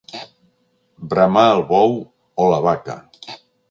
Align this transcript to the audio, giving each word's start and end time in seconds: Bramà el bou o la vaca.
Bramà 1.13 1.45
el 1.59 1.63
bou 1.75 1.97
o 2.47 2.53
la 2.57 2.63
vaca. 2.71 3.01